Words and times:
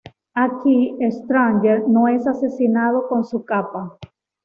Aquí, 0.33 0.97
Strange 0.99 1.83
no 1.87 2.07
es 2.07 2.25
asesinado 2.25 3.07
con 3.07 3.23
su 3.23 3.45
capa. 3.45 3.99